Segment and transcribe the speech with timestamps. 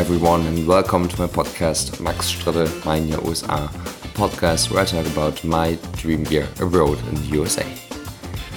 [0.00, 3.68] everyone, and welcome to my podcast, Max Stritte, Mein Jahr USA, a
[4.16, 7.66] podcast where I talk about my dream year abroad in the USA.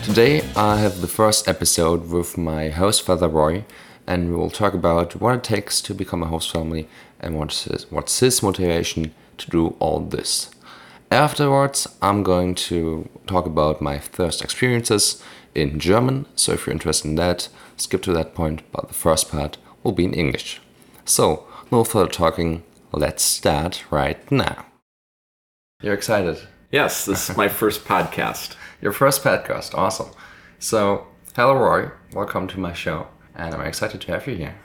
[0.03, 3.65] Today, I have the first episode with my host father Roy,
[4.07, 6.87] and we will talk about what it takes to become a host family
[7.19, 10.49] and what's his, what's his motivation to do all this.
[11.11, 15.21] Afterwards, I'm going to talk about my first experiences
[15.53, 19.29] in German, so if you're interested in that, skip to that point, but the first
[19.29, 20.61] part will be in English.
[21.05, 24.65] So, no further talking, let's start right now.
[25.81, 26.39] You're excited?
[26.71, 28.55] Yes, this is my first podcast.
[28.81, 30.11] Your first podcast, awesome.
[30.59, 34.55] So, hello Roy, welcome to my show, and I'm excited to have you here.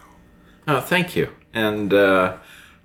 [0.69, 1.33] Oh, thank you.
[1.53, 2.37] And uh,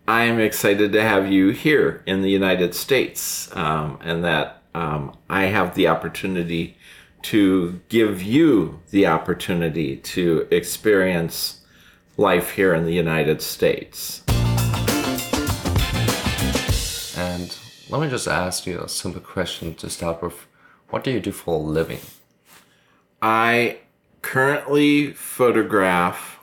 [0.07, 5.15] I am excited to have you here in the United States, um, and that um,
[5.29, 6.76] I have the opportunity
[7.23, 11.62] to give you the opportunity to experience
[12.17, 14.24] life here in the United States.
[17.18, 17.55] And
[17.90, 20.46] let me just ask you a simple question to start with.
[20.90, 22.01] What do you do for a living?
[23.21, 23.79] I
[24.21, 26.40] currently photograph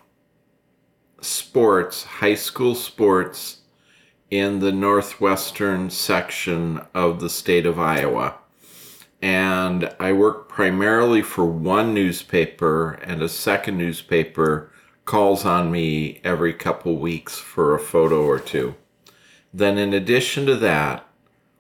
[1.21, 3.59] sports, high school sports,
[4.31, 8.37] in the northwestern section of the state of Iowa.
[9.21, 14.70] And I work primarily for one newspaper, and a second newspaper
[15.11, 18.77] calls on me every couple weeks for a photo or two.
[19.53, 21.05] Then, in addition to that,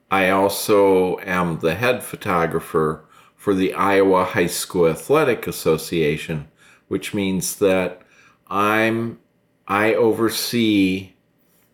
[0.08, 6.46] I also am the head photographer for the Iowa High School Athletic Association,
[6.86, 8.02] which means that
[8.46, 9.18] I'm
[9.66, 11.14] I oversee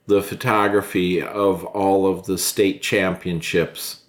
[0.07, 4.05] the photography of all of the state championships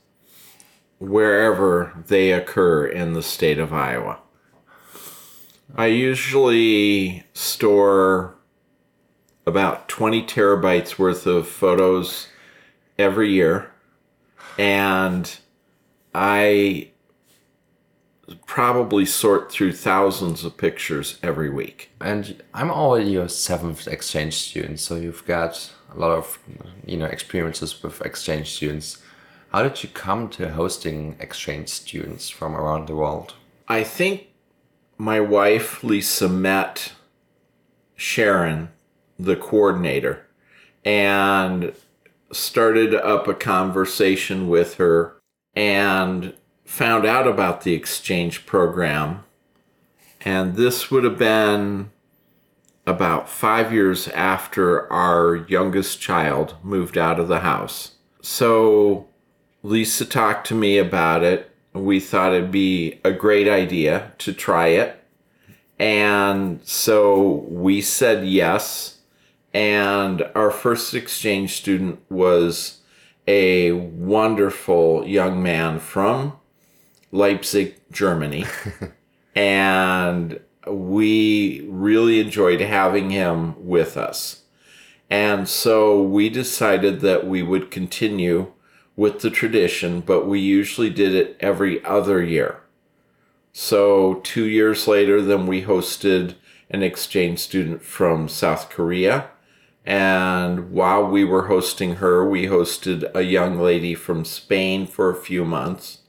[1.00, 4.20] wherever they occur in the state of Iowa.
[5.76, 8.36] I usually store
[9.46, 12.28] about 20 terabytes worth of photos
[12.98, 13.72] every year,
[14.58, 15.38] and
[16.14, 16.90] I
[18.46, 21.92] probably sort through thousands of pictures every week.
[22.02, 26.40] And I'm already your seventh exchange student, so you've got a lot of
[26.86, 29.02] you know experiences with exchange students.
[29.52, 33.34] How did you come to hosting exchange students from around the world?
[33.70, 34.27] I think
[34.98, 36.94] my wife Lisa met
[37.96, 38.70] Sharon,
[39.18, 40.26] the coordinator,
[40.84, 41.74] and
[42.32, 45.16] started up a conversation with her
[45.56, 46.34] and
[46.66, 49.24] found out about the exchange program.
[50.22, 51.92] And this would have been
[52.86, 57.96] about five years after our youngest child moved out of the house.
[58.22, 59.08] So
[59.64, 61.52] Lisa talked to me about it.
[61.84, 65.04] We thought it'd be a great idea to try it.
[65.80, 69.00] And so we said yes.
[69.54, 72.82] And our first exchange student was
[73.28, 76.34] a wonderful young man from
[77.12, 78.46] Leipzig, Germany.
[79.36, 84.44] and we really enjoyed having him with us.
[85.10, 88.52] And so we decided that we would continue
[88.98, 92.60] with the tradition, but we usually did it every other year.
[93.54, 96.36] So, two years later, then we hosted
[96.70, 99.30] an exchange student from South Korea.
[99.86, 105.16] And while we were hosting her, we hosted a young lady from Spain for a
[105.16, 106.00] few months.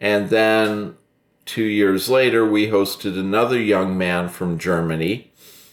[0.00, 0.96] And then
[1.44, 5.30] two years later, we hosted another young man from Germany.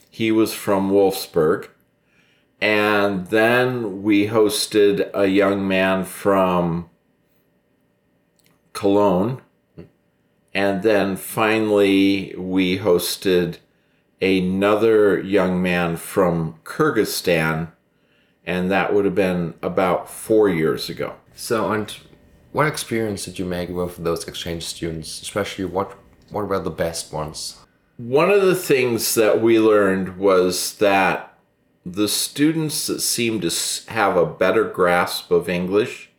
[0.09, 1.69] He was from Wolfsburg.
[2.61, 6.89] And then we hosted a young man from
[8.73, 9.41] Cologne.
[10.53, 13.57] And then finally, we hosted
[14.21, 17.71] another young man from Kyrgyzstan.
[18.45, 21.15] And that would have been about four years ago.
[21.35, 21.95] So, and
[22.51, 25.21] what experience did you make with those exchange students?
[25.21, 25.95] Especially, what
[26.31, 27.57] what were the best ones?
[27.97, 31.28] One of the things that we learned was that
[31.93, 33.51] the students that seem to
[33.87, 36.09] have a better grasp of English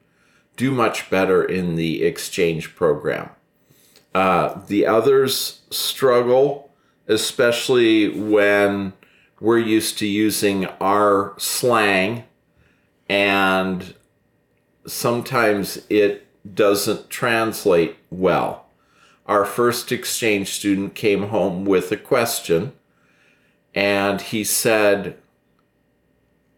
[0.56, 3.31] do much better in the exchange program.
[4.14, 6.70] Uh, the others struggle,
[7.06, 8.93] especially when
[9.40, 12.25] we're used to using our slang
[13.08, 13.94] and
[14.87, 18.67] sometimes it doesn't translate well.
[19.26, 22.72] Our first exchange student came home with a question
[23.75, 25.17] and he said,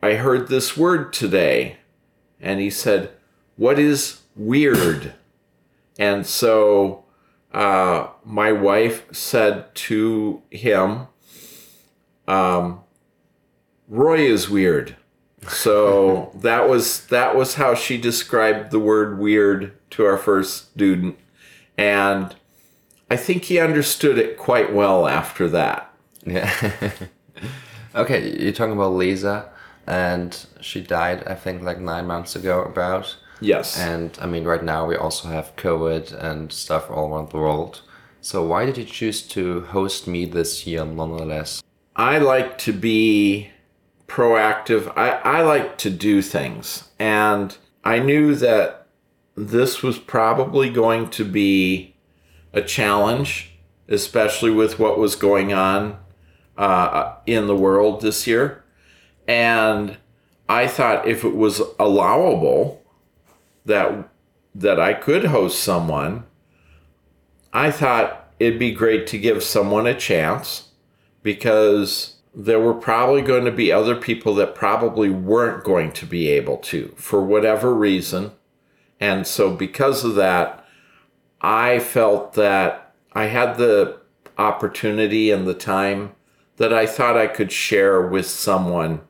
[0.02, 1.76] I heard this word today.
[2.40, 3.12] And he said,
[3.56, 5.14] What is weird?
[5.98, 7.04] And so
[7.52, 11.06] uh, my wife said to him,
[12.26, 12.80] um,
[13.88, 14.96] Roy is weird.
[15.48, 21.18] So that was that was how she described the word weird to our first student.
[21.76, 22.34] And
[23.10, 25.92] I think he understood it quite well after that.
[26.24, 26.92] Yeah.
[27.94, 29.51] okay, you're talking about Lisa,
[29.86, 33.16] and she died, I think, like nine months ago, about.
[33.40, 33.78] Yes.
[33.78, 37.82] And I mean, right now we also have COVID and stuff all around the world.
[38.20, 41.62] So why did you choose to host me this year, nonetheless?
[41.96, 43.50] I like to be
[44.06, 44.92] proactive.
[44.96, 46.88] I, I like to do things.
[46.98, 48.86] And I knew that
[49.34, 51.96] this was probably going to be
[52.52, 53.58] a challenge,
[53.88, 55.98] especially with what was going on
[56.56, 58.61] uh, in the world this year.
[59.26, 59.96] And
[60.48, 62.82] I thought if it was allowable
[63.64, 64.08] that
[64.54, 66.24] that I could host someone,
[67.52, 70.68] I thought it'd be great to give someone a chance
[71.22, 76.28] because there were probably going to be other people that probably weren't going to be
[76.28, 78.32] able to for whatever reason.
[79.00, 80.64] And so, because of that,
[81.40, 83.98] I felt that I had the
[84.38, 86.14] opportunity and the time
[86.56, 89.00] that I thought I could share with someone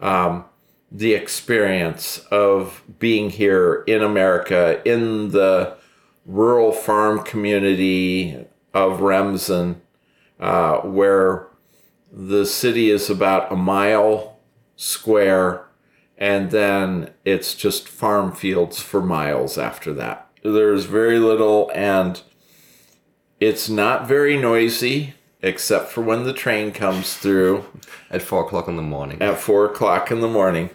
[0.00, 0.44] um,
[0.90, 5.76] the experience of being here in America, in the
[6.24, 9.80] rural farm community of Remsen,
[10.38, 11.48] uh, where
[12.12, 14.38] the city is about a mile
[14.76, 15.66] square,
[16.16, 20.30] and then it's just farm fields for miles after that.
[20.42, 22.22] There's very little, and
[23.40, 27.64] it's not very noisy, except for when the train comes through
[28.10, 29.20] At four o'clock in the morning.
[29.20, 30.70] at four o'clock in the morning.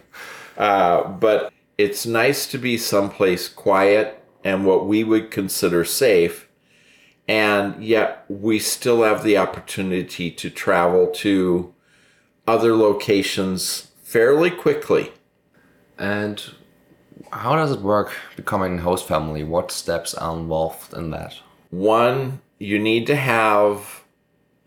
[0.56, 6.48] Uh, but it's nice to be someplace quiet and what we would consider safe.
[7.28, 11.72] And yet we still have the opportunity to travel to
[12.46, 15.12] other locations fairly quickly.
[15.98, 16.42] And
[17.32, 19.44] how does it work becoming a host family?
[19.44, 21.34] What steps are involved in that?
[21.70, 24.01] One, you need to have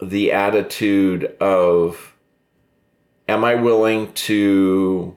[0.02, 2.16] the attitude of,
[3.28, 5.16] am I willing to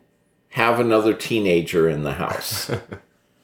[0.50, 2.70] have another teenager in the house?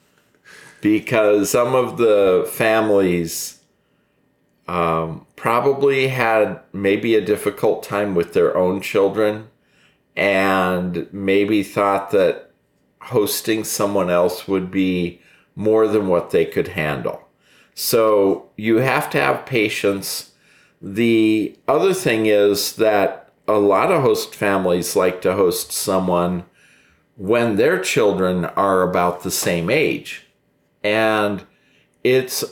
[0.81, 3.59] because some of the families
[4.67, 9.49] um, probably had maybe a difficult time with their own children
[10.15, 12.51] and maybe thought that
[13.01, 15.21] hosting someone else would be
[15.55, 17.27] more than what they could handle.
[17.75, 20.31] So you have to have patience.
[20.85, 26.45] The other thing is that a lot of host families like to host someone
[27.17, 30.27] when their children are about the same age.
[30.83, 31.43] And
[32.03, 32.43] it's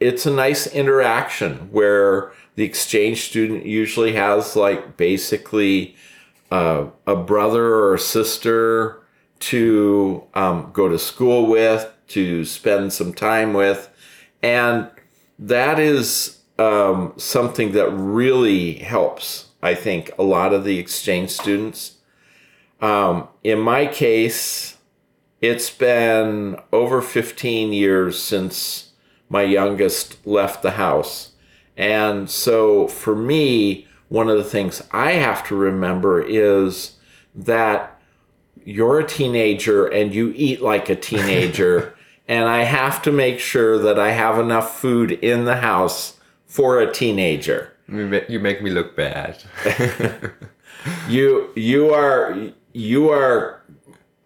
[0.00, 5.96] it's a nice interaction where the exchange student usually has like basically
[6.50, 9.02] uh, a brother or a sister
[9.38, 13.90] to um, go to school with, to spend some time with.
[14.42, 14.88] And
[15.38, 21.96] that is um, something that really helps, I think, a lot of the exchange students.
[22.80, 24.76] Um, in my case,
[25.40, 28.92] it's been over 15 years since
[29.28, 31.32] my youngest left the house.
[31.76, 36.96] And so for me, one of the things I have to remember is
[37.34, 38.00] that
[38.64, 41.94] you're a teenager and you eat like a teenager.
[42.28, 46.15] and I have to make sure that I have enough food in the house
[46.46, 47.72] for a teenager.
[47.88, 49.42] You make me look bad.
[51.08, 52.36] You you are
[52.72, 53.62] you are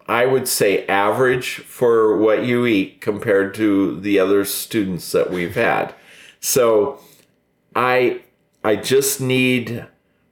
[0.07, 5.55] I would say average for what you eat compared to the other students that we've
[5.55, 5.93] had.
[6.39, 6.99] So
[7.75, 8.21] I
[8.63, 9.85] I just need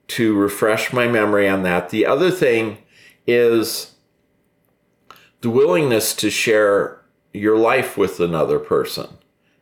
[0.09, 1.89] to refresh my memory on that.
[1.89, 2.79] The other thing
[3.27, 3.95] is
[5.41, 9.07] the willingness to share your life with another person.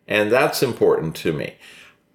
[0.07, 1.55] And that's important to me.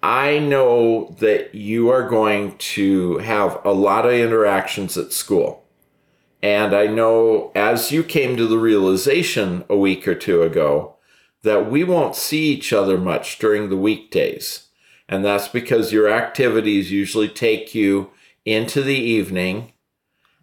[0.03, 5.63] I know that you are going to have a lot of interactions at school.
[6.41, 10.97] And I know as you came to the realization a week or two ago
[11.43, 14.67] that we won't see each other much during the weekdays.
[15.07, 18.11] And that's because your activities usually take you
[18.43, 19.71] into the evening.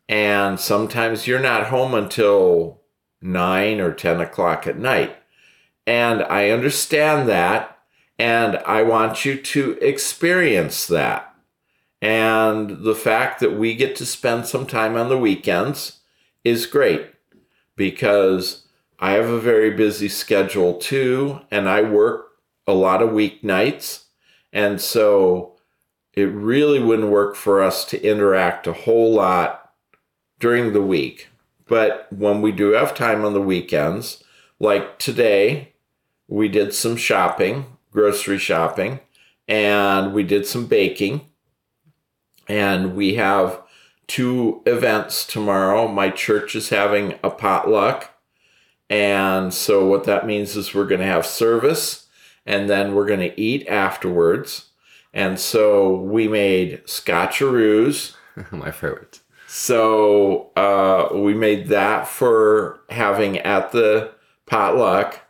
[0.09, 2.81] And sometimes you're not home until
[3.21, 5.19] nine or 10 o'clock at night.
[5.87, 7.77] And I understand that.
[8.21, 11.35] And I want you to experience that.
[12.03, 16.01] And the fact that we get to spend some time on the weekends
[16.45, 17.15] is great
[17.77, 18.67] because
[18.99, 22.33] I have a very busy schedule too, and I work
[22.67, 24.05] a lot of weeknights.
[24.53, 25.57] And so
[26.13, 29.73] it really wouldn't work for us to interact a whole lot
[30.39, 31.29] during the week.
[31.67, 34.23] But when we do have time on the weekends,
[34.59, 35.73] like today,
[36.29, 39.01] we did some shopping, grocery shopping,
[39.49, 41.27] and we did some baking.
[42.49, 43.61] And we have
[44.11, 45.87] two events tomorrow.
[45.87, 48.13] My church is having a potluck.
[48.89, 52.09] And so, what that means is we're going to have service
[52.45, 54.71] and then we're going to eat afterwards.
[55.15, 58.17] And so, we made scotcheroos.
[58.51, 59.21] My favorite.
[59.47, 64.13] So, uh, we made that for having at the
[64.47, 65.21] potluck.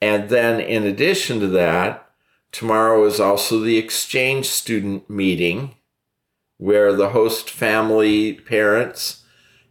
[0.00, 2.10] And then, in addition to that,
[2.52, 5.74] tomorrow is also the exchange student meeting
[6.58, 9.24] where the host family, parents,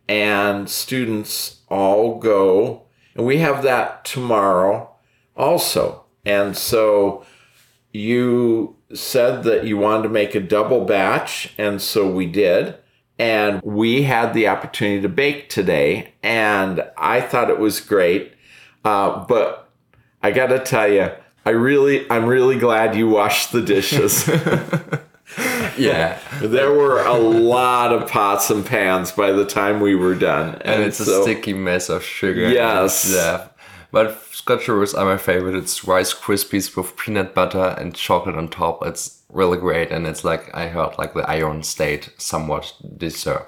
[0.08, 2.84] and students all go.
[3.16, 4.96] And we have that tomorrow
[5.36, 6.06] also.
[6.26, 7.26] And so
[7.92, 12.76] you said that you wanted to make a double batch, and so we did.
[13.18, 18.34] And we had the opportunity to bake today, and I thought it was great.
[18.84, 19.65] Uh, but
[20.26, 21.12] I got to tell you,
[21.46, 24.28] I really, I'm really glad you washed the dishes.
[25.78, 26.20] yeah.
[26.42, 30.56] There were a lot of pots and pans by the time we were done.
[30.56, 32.50] And, and it's so, a sticky mess of sugar.
[32.50, 33.14] Yes.
[33.14, 33.50] Yeah.
[33.92, 35.54] But scotcheroos are my favorite.
[35.54, 38.84] It's Rice Krispies with peanut butter and chocolate on top.
[38.84, 39.92] It's really great.
[39.92, 43.48] And it's like, I heard, like the Iowa State somewhat dessert.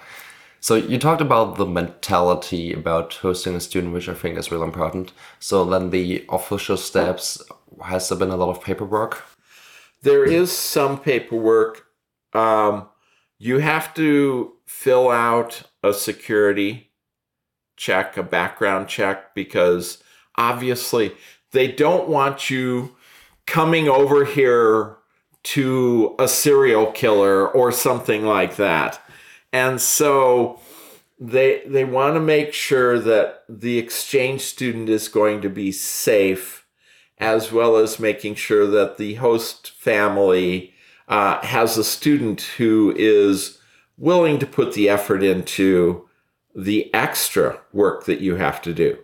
[0.60, 4.66] So you talked about the mentality about hosting a student, which I think is really
[4.66, 5.14] important.
[5.40, 7.42] So then the official steps,
[7.84, 9.24] has there been a lot of paperwork?
[10.02, 11.86] There is some paperwork.
[12.34, 12.90] Um,
[13.40, 16.92] you have to fill out a security
[17.76, 20.04] check, a background check, because
[20.36, 21.14] obviously
[21.52, 22.96] they don't want you
[23.46, 24.98] coming over here
[25.44, 29.00] to a serial killer or something like that.
[29.52, 30.60] And so
[31.20, 36.66] they they want to make sure that the exchange student is going to be safe
[37.18, 40.74] as well as making sure that the host family
[41.08, 43.58] uh, has a student who is
[43.98, 46.08] willing to put the effort into
[46.56, 48.98] the extra work that you have to do.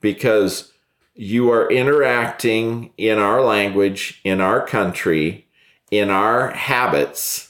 [0.00, 0.72] Because
[1.14, 5.46] you are interacting in our language, in our country,
[5.90, 7.49] in our habits,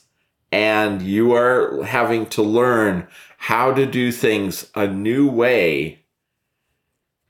[0.53, 3.07] and you are having to learn
[3.39, 6.05] how to do things a new way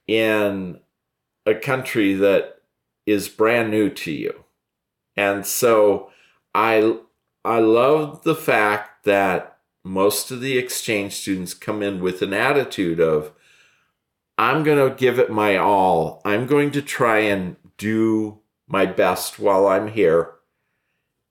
[0.06, 0.80] in
[1.46, 2.62] a country that
[3.06, 4.44] is brand new to you.
[5.16, 6.10] And so
[6.54, 6.98] I
[7.44, 13.00] I love the fact that most of the exchange students come in with an attitude
[13.00, 13.32] of
[14.36, 16.22] I'm going to give it my all.
[16.24, 20.32] I'm going to try and do my best while I'm here.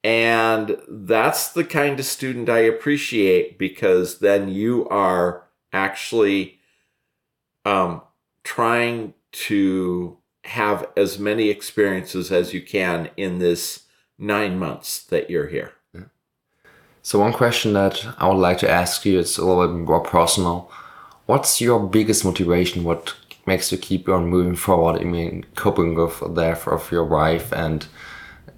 [0.03, 6.59] And that's the kind of student I appreciate because then you are actually
[7.65, 8.01] um,
[8.43, 13.83] trying to have as many experiences as you can in this
[14.17, 15.73] nine months that you're here.
[17.01, 20.01] So, one question that I would like to ask you is a little bit more
[20.01, 20.71] personal.
[21.25, 22.83] What's your biggest motivation?
[22.83, 23.15] What
[23.45, 24.99] makes you keep on moving forward?
[24.99, 27.87] I mean, coping with the death of your wife and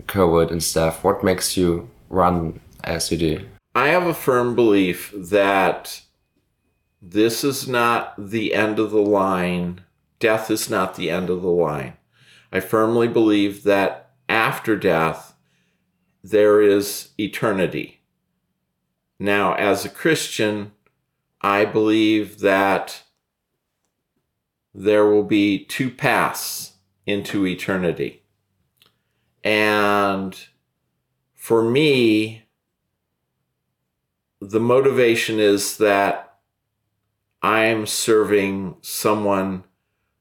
[0.08, 1.04] COVID and stuff.
[1.04, 3.48] What makes you run as you do?
[3.74, 6.02] I have a firm belief that
[7.02, 9.82] this is not the end of the line
[10.22, 11.98] death is not the end of the line.
[12.54, 15.34] I firmly believe that after death,
[16.24, 18.02] there is eternity.
[19.20, 20.72] Now, as a Christian,
[21.42, 23.04] I believe that
[24.74, 26.74] there will be two paths
[27.06, 28.21] into eternity.
[29.44, 30.38] And
[31.34, 32.44] for me,
[34.40, 36.38] the motivation is that
[37.42, 39.64] I'm serving someone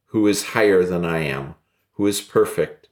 [0.07, 1.55] who is higher than I am,
[1.93, 2.89] who is perfect,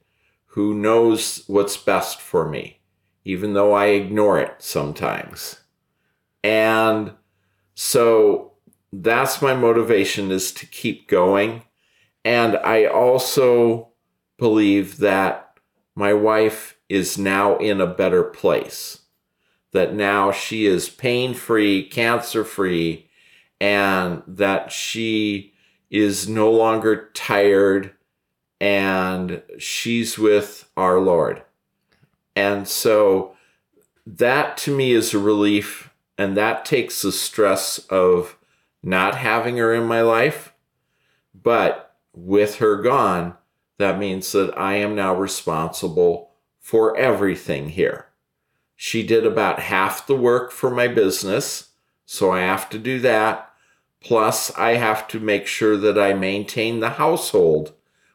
[0.46, 2.80] who knows what's best for me,
[3.24, 5.60] even though I ignore it sometimes.
[6.44, 7.12] And
[7.74, 8.52] so
[8.92, 11.62] that's my motivation is to keep going.
[12.24, 13.88] And I also
[14.38, 15.47] believe that
[15.98, 19.00] my wife is now in a better place,
[19.72, 23.10] that now she is pain free, cancer free,
[23.60, 25.52] and that she
[25.90, 27.90] is no longer tired
[28.60, 31.42] and she's with our Lord.
[32.36, 33.34] And so
[34.06, 38.38] that to me is a relief, and that takes the stress of
[38.84, 40.52] not having her in my life.
[41.34, 43.36] But with her gone,
[43.78, 46.30] that means that I am now responsible
[46.60, 48.06] for everything here.
[48.76, 51.70] She did about half the work for my business,
[52.04, 53.52] so I have to do that.
[54.00, 57.72] Plus, I have to make sure that I maintain the household,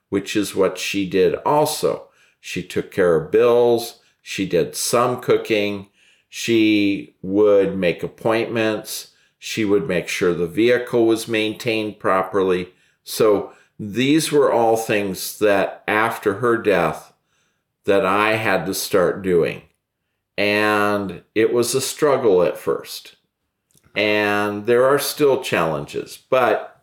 [0.09, 2.07] which is what she did also.
[2.39, 5.89] She took care of bills, she did some cooking,
[6.29, 12.73] she would make appointments, she would make sure the vehicle was maintained properly.
[13.03, 17.13] So, these were all things that after her death
[17.85, 19.63] that I had to start doing.
[20.37, 23.17] And it was a struggle at first
[23.95, 26.81] and there are still challenges, but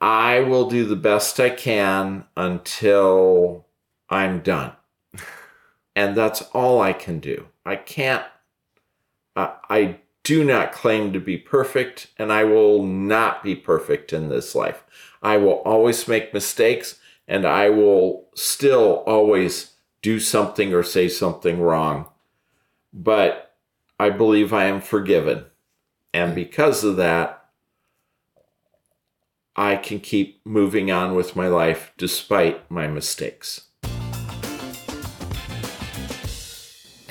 [0.00, 3.66] I will do the best I can until
[4.08, 4.72] I'm done.
[5.96, 7.46] And that's all I can do.
[7.64, 8.24] I can't,
[9.36, 14.28] uh, I do not claim to be perfect, and I will not be perfect in
[14.28, 14.82] this life.
[15.22, 21.60] I will always make mistakes, and I will still always do something or say something
[21.60, 22.08] wrong.
[22.92, 23.54] But
[24.00, 25.44] I believe I am forgiven.
[26.12, 26.36] And mm.
[26.36, 27.44] because of that,
[29.56, 33.68] I can keep moving on with my life despite my mistakes.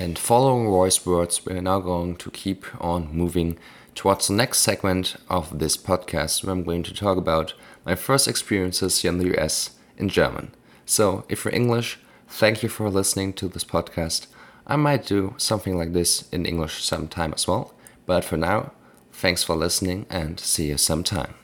[0.04, 3.58] And following Roy's words, we're now going to keep on moving
[3.96, 7.54] towards the next segment of this podcast where I'm going to talk about
[7.86, 10.52] my first experiences here in the US in German.
[10.86, 14.28] So, if you're English, thank you for listening to this podcast.
[14.68, 17.74] I might do something like this in English sometime as well,
[18.06, 18.74] but for now,
[19.14, 21.36] thanks for listening and see you sometime.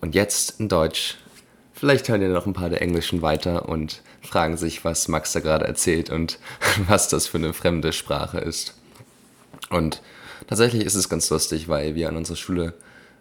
[0.00, 1.16] Und jetzt in Deutsch.
[1.72, 5.40] Vielleicht hören ja noch ein paar der Englischen weiter und fragen sich, was Max da
[5.40, 6.38] gerade erzählt und
[6.88, 8.74] was das für eine fremde Sprache ist.
[9.70, 10.02] Und
[10.46, 12.74] tatsächlich ist es ganz lustig, weil wir an unserer Schule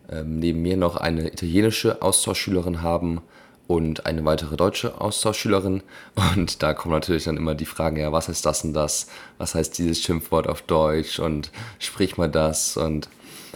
[0.10, 3.22] ähm, neben mir noch eine italienische Austauschschülerin haben
[3.68, 5.82] und eine weitere deutsche Austauschschülerin.
[6.34, 9.08] Und da kommen natürlich dann immer die Fragen, ja, was heißt das und das?
[9.38, 11.20] Was heißt dieses Schimpfwort auf Deutsch?
[11.20, 12.76] Und sprich mal das.
[12.76, 13.08] Und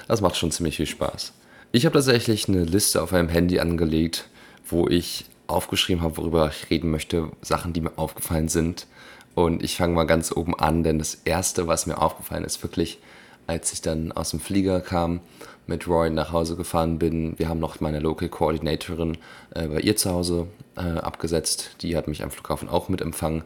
[0.08, 1.34] das macht schon ziemlich viel Spaß.
[1.74, 4.30] Ich habe tatsächlich eine Liste auf meinem Handy angelegt,
[4.66, 8.88] wo ich aufgeschrieben habe, worüber ich reden möchte, Sachen, die mir aufgefallen sind.
[9.36, 13.00] Und ich fange mal ganz oben an, denn das Erste, was mir aufgefallen ist, wirklich,
[13.48, 15.20] als ich dann aus dem Flieger kam
[15.68, 17.38] mit Roy nach Hause gefahren bin.
[17.38, 19.18] Wir haben noch meine Local Coordinatorin
[19.52, 21.78] äh, bei ihr zu Hause äh, abgesetzt.
[21.82, 23.44] Die hat mich am Flughafen auch mit empfangen.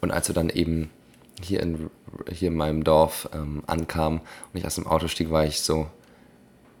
[0.00, 0.90] Und als wir dann eben
[1.42, 1.90] hier in,
[2.32, 4.20] hier in meinem Dorf ähm, ankamen
[4.52, 5.88] und ich aus dem Auto stieg, war ich so,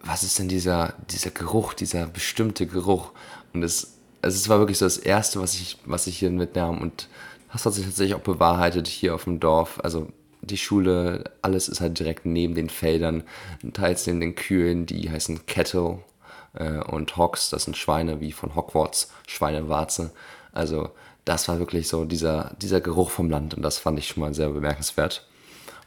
[0.02, 3.10] was ist denn dieser, dieser Geruch, dieser bestimmte Geruch?
[3.52, 6.80] Und es, also es war wirklich so das Erste, was ich, was ich hier mitnahm.
[6.80, 7.08] Und
[7.52, 9.80] das hat sich tatsächlich auch bewahrheitet hier auf dem Dorf.
[9.82, 10.08] Also
[10.40, 13.24] die Schule, alles ist halt direkt neben den Feldern,
[13.72, 15.98] teils neben den Kühen, die heißen Kettle
[16.54, 20.10] äh, und Hawks, das sind Schweine wie von Hogwarts, Schweinewarze.
[20.52, 20.90] Also
[21.24, 24.34] das war wirklich so dieser, dieser Geruch vom Land und das fand ich schon mal
[24.34, 25.26] sehr bemerkenswert.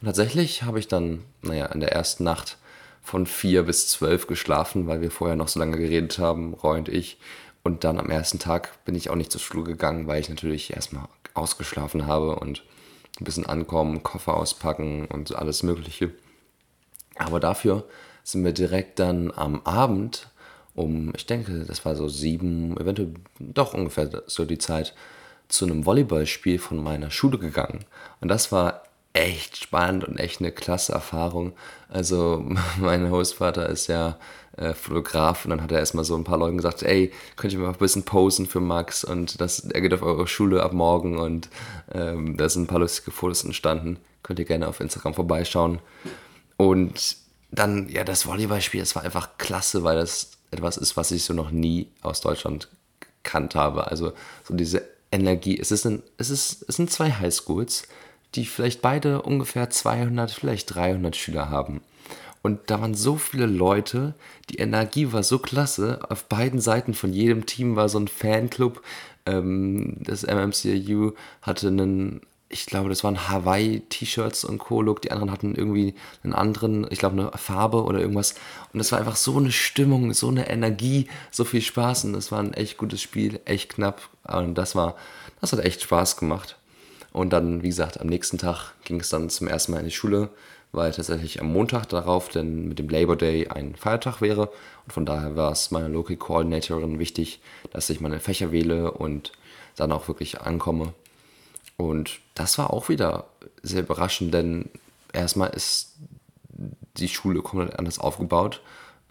[0.00, 2.58] Und tatsächlich habe ich dann, naja, in der ersten Nacht
[3.02, 6.88] von vier bis zwölf geschlafen, weil wir vorher noch so lange geredet haben, Roy und
[6.88, 7.18] ich.
[7.62, 10.72] Und dann am ersten Tag bin ich auch nicht zur Schule gegangen, weil ich natürlich
[10.72, 12.64] erstmal ausgeschlafen habe und
[13.20, 16.10] ein bisschen ankommen, Koffer auspacken und alles Mögliche.
[17.16, 17.84] Aber dafür
[18.24, 20.28] sind wir direkt dann am Abend
[20.74, 24.94] um, ich denke, das war so sieben, eventuell doch ungefähr so die Zeit,
[25.48, 27.84] zu einem Volleyballspiel von meiner Schule gegangen.
[28.22, 31.52] Und das war echt spannend und echt eine klasse Erfahrung.
[31.88, 32.44] Also
[32.78, 34.18] mein Hostvater ist ja
[34.56, 37.58] äh, Fotograf und dann hat er erstmal so ein paar Leuten gesagt, ey, könnt ihr
[37.58, 41.18] mal ein bisschen posen für Max und das, er geht auf eure Schule ab morgen
[41.18, 41.48] und
[41.92, 43.98] ähm, da sind ein paar lustige Fotos entstanden.
[44.22, 45.80] Könnt ihr gerne auf Instagram vorbeischauen.
[46.56, 47.16] Und
[47.50, 51.34] dann, ja, das Volleyballspiel, das war einfach klasse, weil das etwas ist, was ich so
[51.34, 52.68] noch nie aus Deutschland
[53.22, 53.88] gekannt habe.
[53.88, 54.12] Also
[54.44, 55.58] so diese Energie.
[55.58, 57.84] Es, ist ein, es, ist, es sind zwei Highschools,
[58.34, 61.82] die vielleicht beide ungefähr 200, vielleicht 300 Schüler haben.
[62.42, 64.14] Und da waren so viele Leute,
[64.50, 66.00] die Energie war so klasse.
[66.08, 68.82] Auf beiden Seiten von jedem Team war so ein Fanclub.
[69.26, 75.02] Ähm, das MMCU hatte einen, ich glaube, das waren Hawaii-T-Shirts und Co-Look.
[75.02, 78.34] Die anderen hatten irgendwie einen anderen, ich glaube, eine Farbe oder irgendwas.
[78.72, 82.06] Und das war einfach so eine Stimmung, so eine Energie, so viel Spaß.
[82.06, 84.02] Und das war ein echt gutes Spiel, echt knapp.
[84.24, 84.96] Und das war,
[85.40, 86.56] das hat echt Spaß gemacht.
[87.12, 89.90] Und dann, wie gesagt, am nächsten Tag ging es dann zum ersten Mal in die
[89.90, 90.30] Schule
[90.72, 94.50] weil tatsächlich am Montag darauf denn mit dem Labor Day ein Feiertag wäre.
[94.86, 99.32] Und von daher war es meiner Local Coordinatorin wichtig, dass ich meine Fächer wähle und
[99.76, 100.94] dann auch wirklich ankomme.
[101.76, 103.26] Und das war auch wieder
[103.62, 104.70] sehr überraschend, denn
[105.12, 105.92] erstmal ist
[106.96, 108.62] die Schule komplett anders aufgebaut.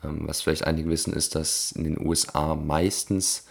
[0.04, 3.46] Ähm, was vielleicht einige wissen, ist, dass in den USA meistens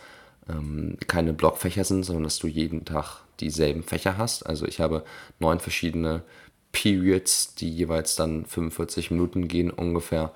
[0.48, 4.44] ähm, keine Blockfächer sind, sondern dass du jeden Tag dieselben Fächer hast.
[4.44, 5.04] Also ich habe
[5.38, 6.22] neun verschiedene
[6.72, 10.32] Periods, die jeweils dann 45 Minuten gehen ungefähr.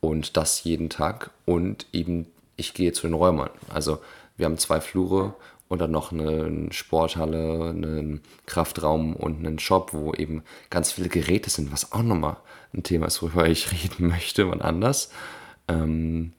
[0.00, 1.30] Und das jeden Tag.
[1.46, 3.50] Und eben, ich gehe zu den Räumern.
[3.68, 4.00] Also
[4.36, 5.34] wir haben zwei Flure
[5.68, 11.50] und dann noch eine Sporthalle, einen Kraftraum und einen Shop, wo eben ganz viele Geräte
[11.50, 12.36] sind, was auch nochmal
[12.74, 15.10] ein Thema ist, worüber ich reden möchte, wann anders.
[15.68, 16.32] Ähm,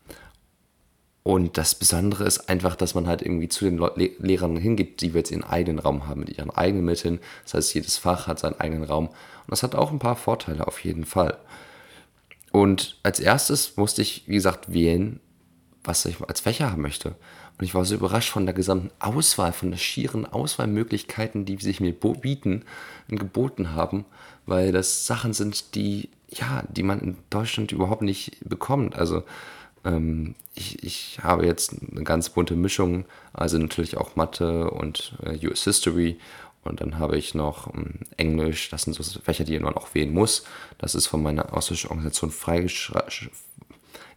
[1.28, 5.08] und das Besondere ist einfach, dass man halt irgendwie zu den Le Lehrern hingeht, die
[5.08, 7.20] jetzt ihren eigenen Raum haben, mit ihren eigenen Mitteln.
[7.44, 9.08] Das heißt, jedes Fach hat seinen eigenen Raum.
[9.08, 9.16] Und
[9.48, 11.36] das hat auch ein paar Vorteile auf jeden Fall.
[12.52, 15.20] Und als erstes musste ich, wie gesagt, wählen,
[15.84, 17.16] was ich als Fächer haben möchte.
[17.58, 21.80] Und ich war so überrascht von der gesamten Auswahl, von der schieren Auswahlmöglichkeiten, die sich
[21.80, 22.66] mir bieten
[23.10, 24.06] und geboten haben,
[24.46, 28.96] weil das Sachen sind, die, ja, die man in Deutschland überhaupt nicht bekommt.
[28.96, 29.24] Also
[30.56, 35.64] ich, ich habe jetzt eine ganz bunte Mischung, also natürlich auch Mathe und äh, US
[35.64, 36.18] History
[36.66, 40.12] und dann habe ich noch ähm, Englisch, das sind so Fächer, die man auch wählen
[40.12, 40.44] muss.
[40.80, 42.34] Das ist von meiner ausländischen Organisation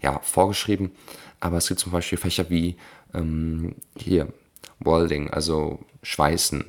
[0.01, 0.93] ja, vorgeschrieben.
[1.41, 2.77] Aber es gibt zum Beispiel Fächer wie
[3.15, 4.33] ähm, hier
[4.81, 6.65] Welding, also Schweißen,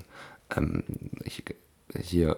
[0.57, 0.83] ähm,
[1.97, 2.35] hier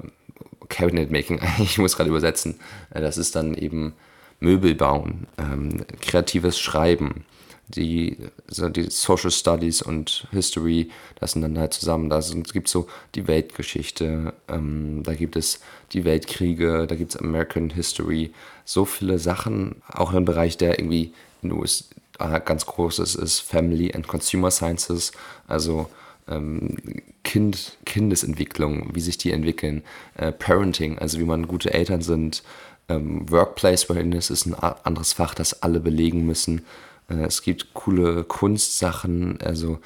[0.70, 2.60] Cabinet Making, ich muss gerade übersetzen.
[2.92, 3.96] Äh, das ist dann eben
[4.42, 7.26] Möbel bauen, ähm, kreatives Schreiben,
[7.70, 12.10] die, so die Social Studies und History, das sind dann halt zusammen.
[12.10, 12.20] Da
[12.52, 15.62] gibt es so die Weltgeschichte, ähm, da gibt es
[15.94, 18.34] die Weltkriege, da gibt es American History,
[18.66, 23.40] so viele Sachen, auch im Bereich, der irgendwie in den USA ganz groß ist, ist
[23.40, 25.12] Family and Consumer Sciences,
[25.48, 25.88] also
[26.32, 26.78] ähm,
[27.24, 29.84] kind, Kindesentwicklung, wie sich die entwickeln,
[30.16, 32.44] äh, Parenting, also wie man gute Eltern sind,
[32.90, 36.66] ähm, Workplace Wellness ist ein anderes Fach, das alle belegen müssen.
[37.10, 39.80] Äh, es gibt coole Kunstsachen, also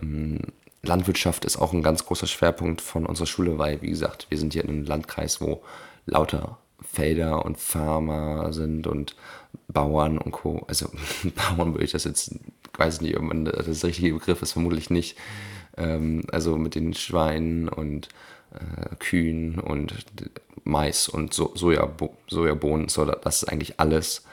[0.00, 0.38] ähm,
[0.82, 4.54] Landwirtschaft ist auch ein ganz großer Schwerpunkt von unserer Schule, weil, wie gesagt, wir sind
[4.54, 5.62] hier in einem Landkreis, wo
[6.06, 9.14] lauter Felder und Farmer sind und
[9.68, 10.64] Bauern und Co.
[10.68, 10.90] Also
[11.34, 12.34] Bauern würde ich das jetzt,
[12.76, 15.16] weiß nicht, ob das der richtige Begriff ist, vermutlich nicht.
[15.76, 18.08] Ähm, also mit den Schweinen und
[18.52, 19.94] äh, Kühen und
[20.64, 24.24] Mais und so Sojabo Sojabohnen, so, das ist eigentlich alles.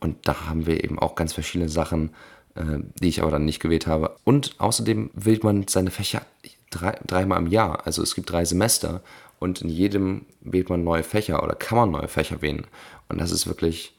[0.00, 2.10] Und da haben wir eben auch ganz verschiedene Sachen,
[2.54, 4.16] äh, die ich aber dann nicht gewählt habe.
[4.24, 6.22] Und außerdem wählt man seine Fächer
[6.70, 7.86] drei, dreimal im Jahr.
[7.86, 9.02] Also es gibt drei Semester
[9.38, 12.66] und in jedem wählt man neue Fächer oder kann man neue Fächer wählen.
[13.08, 13.94] Und das ist wirklich,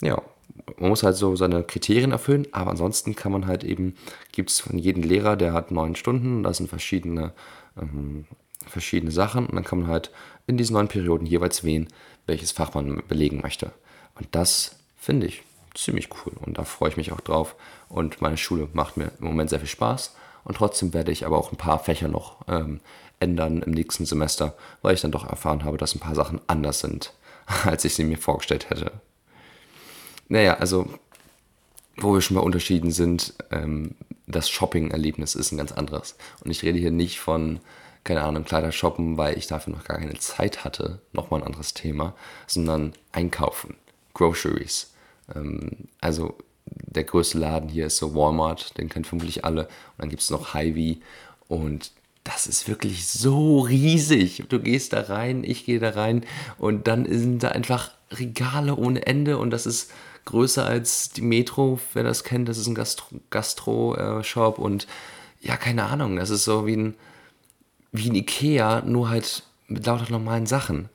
[0.00, 0.20] ja,
[0.78, 3.96] man muss halt so seine Kriterien erfüllen, aber ansonsten kann man halt eben,
[4.32, 7.32] gibt es von jedem Lehrer, der hat neun Stunden, da sind verschiedene
[7.76, 8.26] ähm,
[8.66, 10.10] verschiedene Sachen und dann kann man halt
[10.46, 11.88] in diesen neun Perioden jeweils wählen,
[12.26, 13.72] welches Fach man belegen möchte.
[14.14, 15.42] Und das finde ich
[15.74, 17.56] ziemlich cool und da freue ich mich auch drauf.
[17.88, 20.14] Und meine Schule macht mir im Moment sehr viel Spaß
[20.44, 22.80] und trotzdem werde ich aber auch ein paar Fächer noch ähm,
[23.20, 26.80] ändern im nächsten Semester, weil ich dann doch erfahren habe, dass ein paar Sachen anders
[26.80, 27.12] sind,
[27.64, 28.92] als ich sie mir vorgestellt hätte.
[30.28, 30.88] Naja, also
[31.96, 33.94] wo wir schon bei Unterschieden sind, ähm,
[34.26, 36.16] das Shopping-Erlebnis ist ein ganz anderes.
[36.44, 37.60] Und ich rede hier nicht von
[38.04, 41.72] keine Ahnung, Kleider shoppen, weil ich dafür noch gar keine Zeit hatte, nochmal ein anderes
[41.72, 42.14] Thema,
[42.46, 43.76] sondern einkaufen,
[44.12, 44.92] Groceries.
[45.34, 49.62] Ähm, also der größte Laden hier ist so Walmart, den kennen vermutlich alle.
[49.62, 50.98] Und dann gibt es noch Hy-Vee
[51.48, 51.92] und
[52.24, 54.44] das ist wirklich so riesig.
[54.48, 56.24] Du gehst da rein, ich gehe da rein
[56.58, 59.90] und dann sind da einfach Regale ohne Ende und das ist
[60.24, 62.48] größer als die Metro, wer das kennt.
[62.48, 64.86] Das ist ein Gastro-Shop Gastro, äh, und
[65.40, 66.94] ja, keine Ahnung, das ist so wie ein
[67.94, 70.88] wie ein Ikea, nur halt mit lauter normalen Sachen.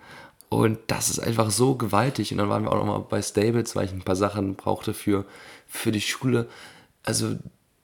[0.50, 2.32] Und das ist einfach so gewaltig.
[2.32, 5.26] Und dann waren wir auch nochmal bei Stables, weil ich ein paar Sachen brauchte für,
[5.66, 6.50] für die Schule.
[7.04, 7.38] Also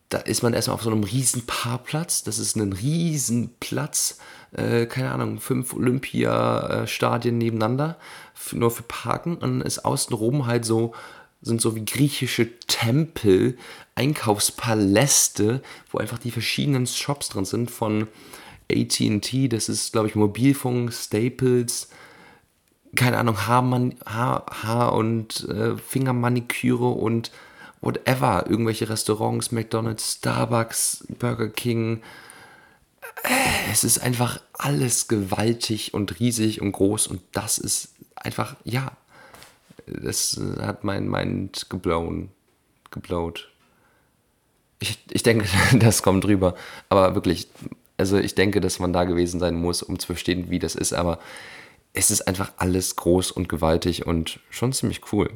[0.10, 2.23] da ist man erstmal auf so einem riesen Parkplatz.
[2.23, 4.17] Das ist ein riesen Platz.
[4.51, 7.97] Äh, keine Ahnung, fünf Olympiastadien nebeneinander.
[8.51, 9.36] Nur für Parken.
[9.36, 10.93] Und dann ist außenrum halt so,
[11.45, 13.58] sind so wie griechische Tempel,
[13.93, 18.08] Einkaufspaläste, wo einfach die verschiedenen Shops drin sind von
[18.71, 21.88] ATT, das ist, glaube ich, Mobilfunk, Staples,
[22.95, 27.31] keine Ahnung, Haarman Haar, Haar und äh, Fingermaniküre und
[27.81, 32.01] whatever, irgendwelche Restaurants, McDonald's, Starbucks, Burger King.
[33.23, 38.93] Äh, es ist einfach alles gewaltig und riesig und groß und das ist einfach, ja,
[39.88, 42.30] das hat mein Mind geblown,
[42.91, 43.52] geblowt.
[44.80, 45.48] Ich, ich denke,
[45.80, 46.56] das kommt drüber.
[46.89, 47.48] Aber wirklich,
[47.98, 50.93] also ich denke, dass man da gewesen sein muss, um zu verstehen, wie das ist,
[50.93, 51.19] aber
[51.93, 55.30] es ist einfach alles groß und gewaltig und schon ziemlich cool.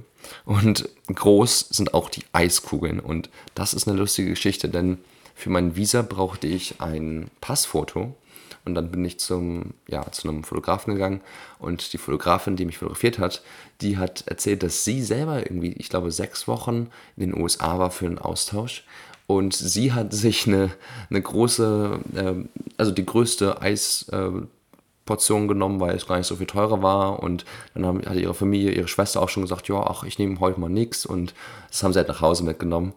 [0.44, 4.98] Und groß sind auch die Eiskugeln und das ist eine lustige Geschichte, denn
[5.36, 8.14] für mein Visa brauchte ich ein Passfoto
[8.70, 11.22] Und dann bin ich zum, ja, zu einem Fotografen gegangen
[11.60, 13.42] und die Fotografin, die mich fotografiert hat,
[13.82, 17.92] die hat erzählt, dass sie selber irgendwie, ich glaube, sechs Wochen in den USA war
[17.92, 18.86] für einen Austausch.
[19.28, 20.72] Und sie hat sich eine,
[21.10, 22.34] eine große, äh,
[22.78, 24.32] also die größte Eis, äh,
[25.10, 27.24] Portion genommen, weil es gar nicht so viel teurer war.
[27.24, 27.44] Und
[27.74, 30.60] dann haben, hatte ihre Familie, ihre Schwester auch schon gesagt, ja, ach, ich nehme heute
[30.60, 31.04] mal nichts.
[31.04, 31.34] Und
[31.72, 32.94] das haben sie halt nach Hause mitgenommen.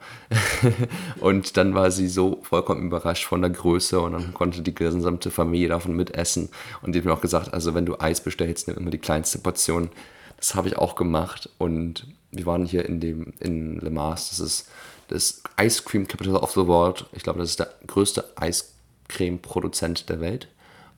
[1.21, 5.31] und dann war sie so vollkommen überrascht von der Größe und dann konnte die gesamte
[5.31, 6.51] Familie davon mitessen.
[6.83, 9.39] Und die hat mir auch gesagt, also wenn du Eis bestellst, nimm immer die kleinste
[9.39, 9.89] Portion.
[10.37, 11.49] Das habe ich auch gemacht.
[11.57, 14.29] Und wir waren hier in dem in Le Mans.
[14.29, 14.69] Das ist
[15.09, 17.07] das Ice Cream Capital of the World.
[17.13, 20.49] Ich glaube, das ist der größte Eiscreme-Produzent der Welt.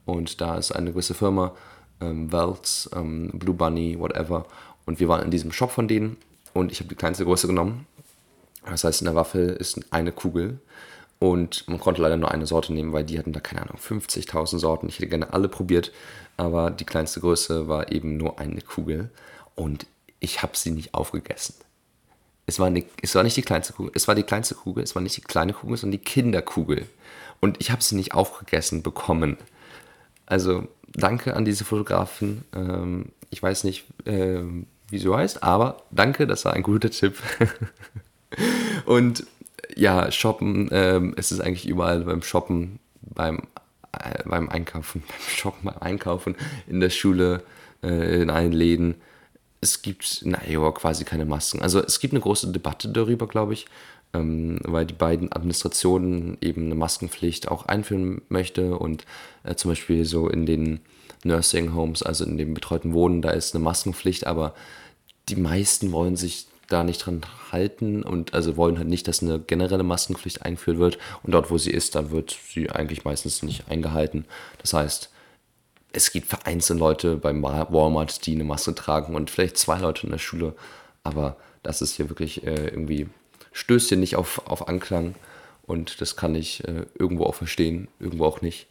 [0.07, 1.53] Und da ist eine gewisse Firma,
[2.01, 4.47] ähm, Welts, ähm, Blue Bunny, whatever.
[4.87, 6.17] Und wir waren in diesem Shop von denen
[6.53, 7.87] und ich habe die kleinste Größe genommen.
[8.67, 10.59] Das heißt, in der Waffel ist eine Kugel.
[11.19, 14.59] Und man konnte leider nur eine Sorte nehmen, weil die hatten da, keine Ahnung, 50.000
[14.59, 14.89] Sorten.
[14.89, 15.93] Ich hätte gerne alle probiert,
[16.37, 19.11] aber die kleinste Größe war eben nur eine Kugel.
[19.55, 19.87] Und
[20.21, 21.55] ich habe sie nicht aufgegessen.
[22.47, 24.95] Es war, nicht, es war nicht die kleinste Kugel, es war die kleinste Kugel, es
[24.95, 26.87] war nicht die kleine Kugel, sondern die Kinderkugel.
[27.41, 29.39] Und ich habe sie nicht aufgegessen bekommen.
[30.27, 32.45] Also danke an diese Fotografen.
[32.55, 34.43] Ähm, ich weiß nicht, äh,
[34.89, 37.19] wie sie heißt, aber danke, das war ein guter Tipp.
[38.87, 39.27] Und
[39.77, 43.43] ja, shoppen, ähm, es ist eigentlich überall beim Shoppen, beim,
[43.93, 47.43] äh, beim Einkaufen, beim Shoppen, beim Einkaufen, in der Schule,
[47.83, 48.97] äh, in allen Läden.
[49.61, 51.63] Es gibt, naja, quasi keine Masken.
[51.63, 53.67] Also es gibt eine große Debatte darüber, glaube ich,
[54.15, 59.05] ähm, weil die beiden Administrationen eben eine Maskenpflicht auch einführen möchte und
[59.43, 60.81] äh, zum Beispiel so in den
[61.25, 64.55] Nursing Homes, also in dem betreuten Wohnen, da ist eine Maskenpflicht, aber
[65.29, 67.23] die meisten wollen sich da nicht dran
[67.53, 71.59] halten und also wollen halt nicht, dass eine generelle Maskenpflicht eingeführt wird und dort, wo
[71.59, 74.25] sie ist, da wird sie eigentlich meistens nicht eingehalten.
[74.59, 75.11] Das heißt,
[75.93, 80.13] es gibt vereinzelte Leute beim Walmart, die eine Maske tragen und vielleicht zwei Leute in
[80.13, 80.55] der Schule,
[81.03, 83.09] aber das ist hier wirklich äh, irgendwie
[83.55, 85.15] stößt hier nicht auf, auf Anklang
[85.63, 88.67] und das kann ich äh, irgendwo auch verstehen, irgendwo auch nicht.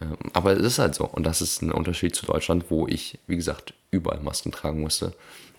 [0.00, 3.18] Ähm, aber es ist halt so und das ist ein Unterschied zu Deutschland, wo ich,
[3.26, 5.14] wie gesagt, überall Masken tragen musste.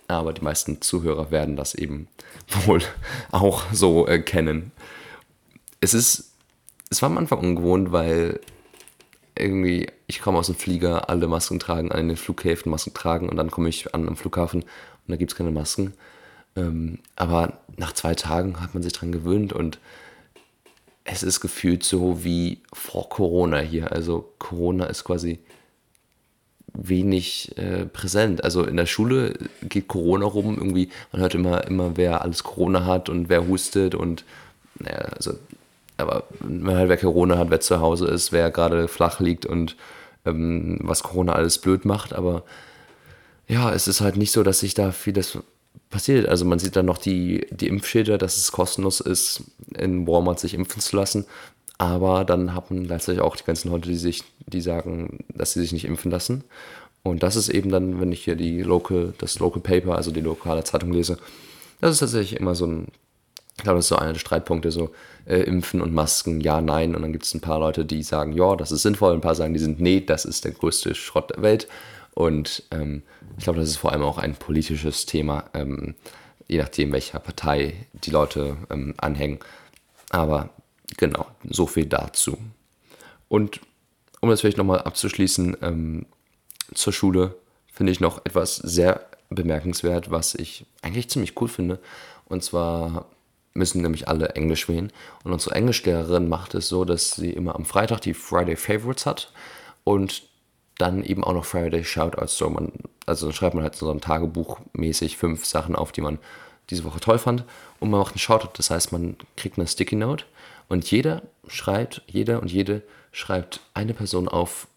[0.08, 2.08] Aber die meisten Zuhörer werden das eben
[2.66, 2.82] wohl
[3.32, 4.72] auch so äh, kennen.
[5.82, 6.32] Es ist,
[6.90, 8.40] es war am Anfang ungewohnt, weil
[9.38, 13.38] irgendwie, ich komme aus dem Flieger, alle Masken tragen, an den Flughäfen Masken tragen und
[13.38, 14.70] dann komme ich an am Flughafen und
[15.08, 15.94] da gibt es keine Masken.
[16.58, 19.80] Ähm, aber nach zwei Tagen hat man sich dran gewöhnt und
[21.04, 23.92] es ist gefühlt so wie vor Corona hier.
[23.92, 25.40] Also Corona ist quasi
[26.74, 28.44] wenig äh, präsent.
[28.44, 32.86] Also in der Schule geht Corona rum, irgendwie, man hört immer, immer, wer alles Corona
[32.86, 34.26] hat und wer hustet und
[34.80, 35.34] naja, also,
[35.98, 39.76] aber man halt, wer Corona hat, wer zu Hause ist, wer gerade flach liegt und
[40.26, 42.44] ähm, was Corona alles blöd macht, aber
[43.48, 45.40] ja, es ist halt nicht so, dass sich da vieles
[45.90, 46.28] passiert.
[46.28, 49.44] Also man sieht dann noch die, die Impfschilder, dass es kostenlos ist,
[49.78, 51.26] in Walmart sich impfen zu lassen.
[51.78, 55.74] Aber dann haben gleichzeitig auch die ganzen Leute, die sich, die sagen, dass sie sich
[55.74, 56.44] nicht impfen lassen.
[57.04, 60.22] Und das ist eben dann, wenn ich hier die Local, das Local Paper, also die
[60.22, 61.18] lokale Zeitung lese,
[61.80, 62.88] das ist tatsächlich immer so ein,
[63.56, 64.92] ich glaube, das ist so einer der Streitpunkte, so
[65.26, 66.96] äh, Impfen und Masken, ja, nein.
[66.96, 69.14] Und dann gibt es ein paar Leute, die sagen, ja, das ist sinnvoll.
[69.14, 71.68] Ein paar sagen, die sind, nee, das ist der größte Schrott der Welt.
[72.18, 73.04] Und ähm,
[73.38, 75.94] ich glaube, das ist vor allem auch ein politisches Thema, ähm,
[76.48, 79.38] je nachdem, welcher Partei die Leute ähm, anhängen.
[80.10, 80.50] Aber
[80.98, 82.40] genau, so viel dazu.
[83.28, 83.62] Und
[84.20, 86.08] um das vielleicht nochmal abzuschließen, ähm,
[86.74, 87.36] zur Schule
[87.72, 91.78] finde ich noch etwas sehr bemerkenswert, was ich eigentlich ziemlich cool finde.
[92.26, 93.06] Und zwar
[93.54, 94.92] müssen nämlich alle Englisch wählen.
[95.24, 99.32] Und unsere Englischlehrerin macht es so, dass sie immer am Freitag die Friday Favorites hat.
[99.84, 100.24] Und
[100.78, 102.38] dann eben auch noch Friday Shoutouts.
[102.38, 102.72] So man,
[103.06, 106.20] also dann schreibt man halt so ein Tagebuch mäßig fünf Sachen auf, die man
[106.70, 107.44] diese Woche toll fand.
[107.80, 108.52] Und man macht einen Shoutout.
[108.54, 110.26] Das heißt, man kriegt eine Sticky Note
[110.68, 114.68] und jeder schreibt, jeder und jede schreibt eine Person auf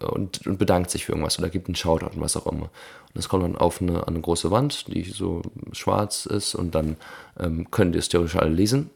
[0.00, 2.64] und, und bedankt sich für irgendwas oder gibt einen Shoutout und was auch immer.
[2.64, 6.96] Und das kommt dann auf eine, eine große Wand, die so schwarz ist und dann
[7.38, 8.90] ähm, können die es theoretisch alle lesen.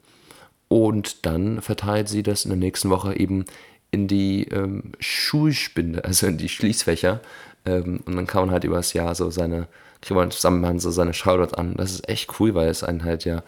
[0.68, 3.45] Und dann verteilt sie das in der nächsten Woche eben
[3.92, 7.20] in die ähm, Schulspinde, also in die Schließfächer.
[7.64, 9.68] Ähm, und dann kann man halt über das Jahr so seine,
[10.00, 11.74] kriegt man zusammen so seine Shoutouts an.
[11.76, 13.44] Das ist echt cool, weil es einen halt ja,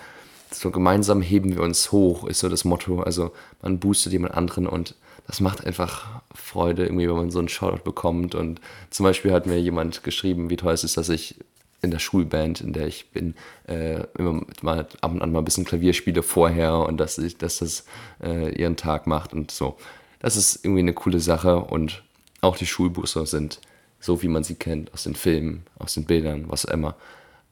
[0.52, 3.00] so gemeinsam heben wir uns hoch, ist so das Motto.
[3.00, 4.94] Also man boostet jemand anderen und
[5.26, 8.34] das macht einfach Freude, irgendwie, wenn man so einen Shoutout bekommt.
[8.34, 11.36] Und zum Beispiel hat mir jemand geschrieben, wie toll es ist, dass ich
[11.80, 13.34] in der Schulband, in der ich bin,
[13.66, 17.38] äh, immer mal ab und an mal ein bisschen Klavier spiele vorher und dass ich,
[17.38, 17.84] dass das
[18.22, 19.76] äh, ihren Tag macht und so
[20.24, 22.02] das ist irgendwie eine coole Sache und
[22.40, 23.60] auch die Schulbusse sind
[24.00, 26.94] so, wie man sie kennt, aus den Filmen, aus den Bildern, was auch immer.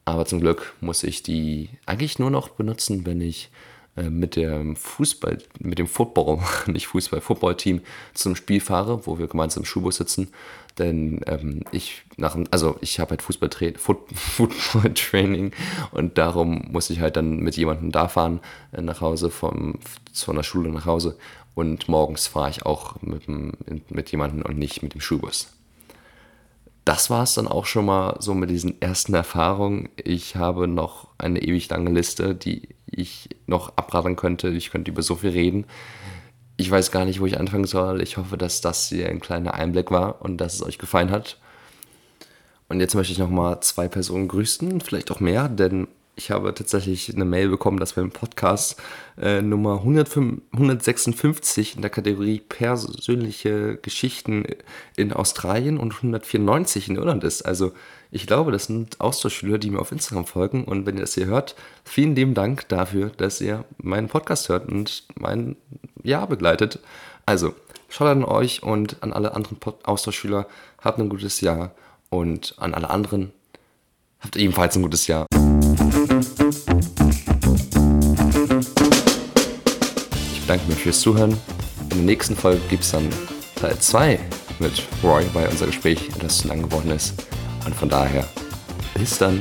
[0.05, 3.51] Aber zum Glück muss ich die eigentlich nur noch benutzen, wenn ich
[3.95, 7.81] äh, mit dem Fußball, mit dem Football, nicht Fußball, Footballteam
[8.15, 10.29] zum Spiel fahre, wo wir gemeinsam im Schulbus sitzen.
[10.79, 15.51] Denn ähm, ich nach also ich habe halt Fußballtraining, Footballtraining
[15.91, 18.39] und darum muss ich halt dann mit jemandem da fahren
[18.71, 19.77] äh, nach Hause vom,
[20.11, 21.15] von der Schule nach Hause
[21.55, 25.53] und morgens fahre ich auch mit, mit jemandem und nicht mit dem Schulbus
[26.85, 29.89] das war es dann auch schon mal so mit diesen ersten Erfahrungen.
[29.95, 34.49] Ich habe noch eine ewig lange Liste, die ich noch abraten könnte.
[34.49, 35.65] Ich könnte über so viel reden.
[36.57, 38.01] Ich weiß gar nicht, wo ich anfangen soll.
[38.01, 41.39] Ich hoffe, dass das hier ein kleiner Einblick war und dass es euch gefallen hat.
[42.67, 46.53] Und jetzt möchte ich noch mal zwei Personen grüßen, vielleicht auch mehr, denn ich habe
[46.53, 48.79] tatsächlich eine Mail bekommen, dass wir im Podcast
[49.19, 54.45] äh, Nummer 156 in der Kategorie persönliche Geschichten
[54.95, 57.41] in Australien und 194 in Irland ist.
[57.41, 57.71] Also
[58.11, 60.65] ich glaube, das sind Austauschschüler, die mir auf Instagram folgen.
[60.65, 64.69] Und wenn ihr das hier hört, vielen lieben Dank dafür, dass ihr meinen Podcast hört
[64.69, 65.55] und mein
[66.03, 66.79] Jahr begleitet.
[67.25, 67.55] Also
[67.89, 70.45] schaut an euch und an alle anderen Austauschschüler.
[70.79, 71.73] Habt ein gutes Jahr.
[72.09, 73.33] Und an alle anderen,
[74.19, 75.25] habt ebenfalls ein gutes Jahr.
[80.83, 81.31] Fürs Zuhören.
[81.83, 83.07] In der nächsten Folge gibt es dann
[83.55, 84.19] Teil 2
[84.59, 87.13] mit Roy, weil unser Gespräch etwas zu lang geworden ist.
[87.65, 88.27] Und von daher,
[88.95, 89.39] bis dann.